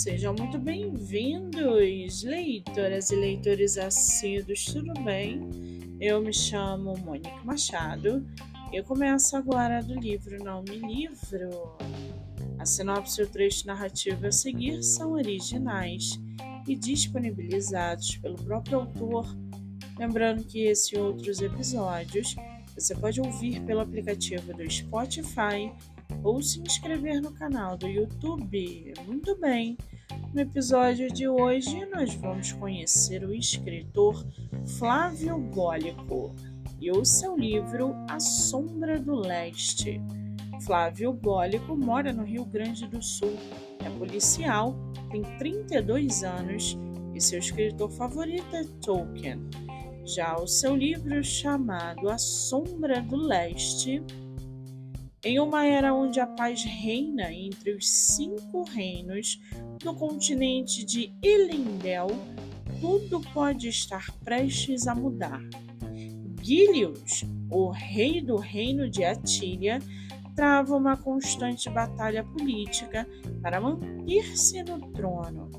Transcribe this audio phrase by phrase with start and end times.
[0.00, 5.46] Sejam muito bem-vindos, leitoras e leitores assíduos, tudo bem?
[6.00, 8.26] Eu me chamo Mônica Machado
[8.72, 11.76] eu começo agora do livro Não Me Livro.
[12.58, 16.18] A sinopse e o trecho narrativo a seguir são originais
[16.66, 19.26] e disponibilizados pelo próprio autor.
[19.98, 22.34] Lembrando que esse e outros episódios
[22.74, 25.70] você pode ouvir pelo aplicativo do Spotify
[26.22, 28.94] ou se inscrever no canal do YouTube.
[29.06, 29.76] Muito bem!
[30.32, 34.24] No episódio de hoje, nós vamos conhecer o escritor
[34.78, 36.36] Flávio Bólico
[36.80, 40.00] e o seu livro A Sombra do Leste.
[40.64, 43.36] Flávio Bólico mora no Rio Grande do Sul,
[43.84, 44.76] é policial,
[45.10, 46.78] tem 32 anos
[47.12, 49.40] e seu escritor favorito é Tolkien.
[50.04, 54.00] Já o seu livro chamado A Sombra do Leste
[55.24, 59.40] em uma era onde a paz reina entre os cinco reinos
[59.78, 62.08] do continente de Elendel,
[62.80, 65.40] tudo pode estar prestes a mudar.
[66.42, 69.78] Gilius, o rei do reino de Atília,
[70.34, 73.06] trava uma constante batalha política
[73.42, 75.50] para manter-se no trono.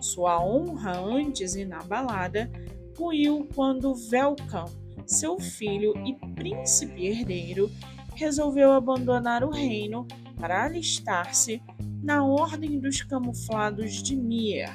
[0.00, 2.50] Sua honra, antes inabalada,
[2.96, 4.64] ruiu quando Velcam,
[5.06, 7.70] seu filho e príncipe herdeiro,
[8.14, 10.06] resolveu abandonar o reino
[10.38, 11.62] para alistar-se
[12.02, 14.68] na Ordem dos Camuflados de Mir,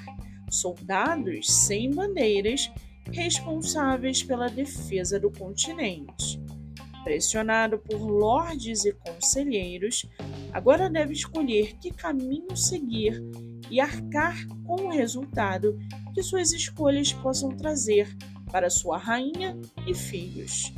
[0.49, 2.71] soldados sem bandeiras
[3.11, 6.41] responsáveis pela defesa do continente.
[7.03, 10.07] Pressionado por lordes e conselheiros,
[10.51, 13.21] agora deve escolher que caminho seguir
[13.69, 15.77] e arcar com o resultado
[16.13, 18.15] que suas escolhas possam trazer
[18.51, 20.73] para sua rainha e filhos.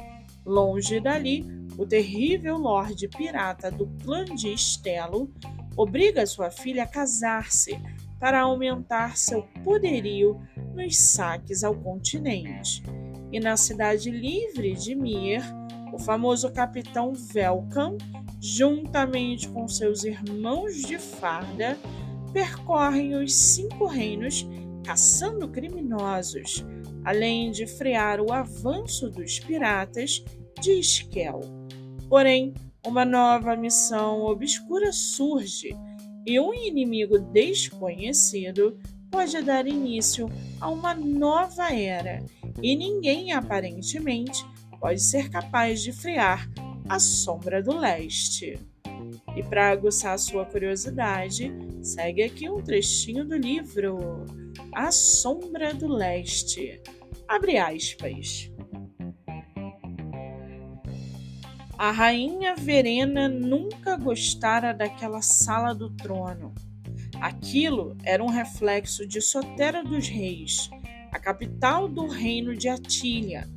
[0.45, 1.45] Longe dali,
[1.77, 5.31] o terrível Lorde Pirata do clã de Estelo
[5.75, 7.79] obriga sua filha a casar-se
[8.19, 10.41] para aumentar seu poderio
[10.73, 12.81] nos saques ao continente.
[13.31, 15.41] E na cidade livre de Mir,
[15.93, 17.95] o famoso capitão Velkan,
[18.41, 21.77] juntamente com seus irmãos de farda,
[22.33, 24.47] percorrem os cinco reinos
[24.83, 26.65] caçando criminosos,
[27.03, 30.23] além de frear o avanço dos piratas
[30.59, 31.66] de Esquel.
[32.09, 32.53] Porém,
[32.85, 35.75] uma nova missão obscura surge
[36.25, 38.77] e um inimigo desconhecido
[39.09, 40.29] pode dar início
[40.59, 42.23] a uma nova era,
[42.61, 44.45] e ninguém aparentemente
[44.79, 46.49] pode ser capaz de frear
[46.89, 48.59] a sombra do leste.
[49.35, 51.51] E para aguçar sua curiosidade,
[51.81, 54.25] segue aqui um trechinho do livro
[54.73, 56.81] A Sombra do Leste.
[57.27, 58.51] Abre aspas.
[61.77, 66.51] A rainha Verena nunca gostara daquela sala do trono.
[67.21, 70.71] Aquilo era um reflexo de Sotera dos Reis,
[71.11, 73.47] a capital do reino de Atília,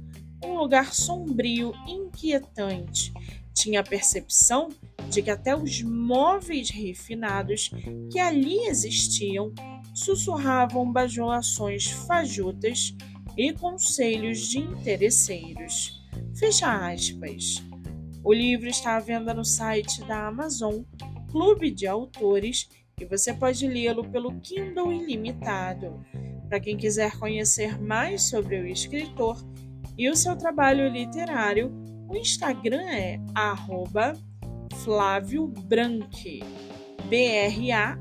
[0.45, 3.11] um lugar sombrio e inquietante.
[3.55, 4.69] Tinha a percepção
[5.09, 7.71] de que até os móveis refinados
[8.13, 9.51] que ali existiam
[9.95, 12.95] sussurravam bajulações fajutas
[13.35, 16.07] e conselhos de interesseiros.
[16.35, 17.70] Fecha aspas.
[18.23, 20.83] O livro está à venda no site da Amazon,
[21.31, 22.69] Clube de Autores,
[23.01, 26.05] e você pode lê-lo pelo Kindle Ilimitado.
[26.49, 29.39] Para quem quiser conhecer mais sobre o escritor
[29.97, 31.73] e o seu trabalho literário,
[32.09, 33.19] o Instagram é
[34.85, 36.41] Flávio Branchi,
[37.09, 38.01] B-R-A-N-C-H-I.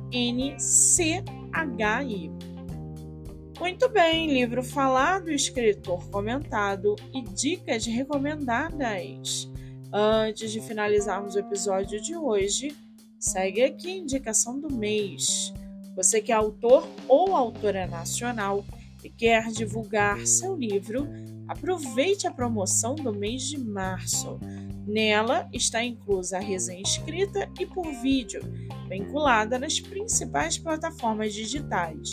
[3.60, 9.50] Muito bem, livro falado, escritor comentado e dicas recomendadas.
[9.92, 12.78] Antes de finalizarmos o episódio de hoje,
[13.20, 15.52] segue aqui a indicação do mês.
[15.96, 18.64] Você que é autor ou autora nacional
[19.04, 21.08] e quer divulgar seu livro,
[21.48, 24.40] aproveite a promoção do mês de março.
[24.86, 28.42] Nela está inclusa a resenha escrita e por vídeo,
[28.88, 32.12] vinculada nas principais plataformas digitais: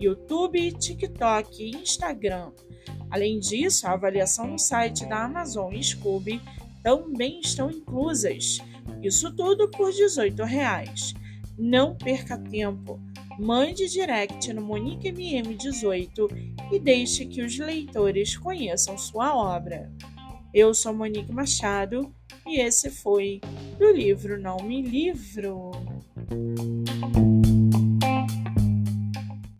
[0.00, 2.50] YouTube, TikTok e Instagram.
[3.10, 6.40] Além disso, a avaliação no site da Amazon Scooby
[6.82, 8.58] também estão inclusas.
[9.02, 11.14] Isso tudo por 18 reais.
[11.58, 13.00] Não perca tempo.
[13.38, 19.90] Mande direct no MoniqueMM18 e deixe que os leitores conheçam sua obra.
[20.52, 22.12] Eu sou Monique Machado
[22.46, 23.40] e esse foi
[23.78, 25.70] do livro Não Me Livro.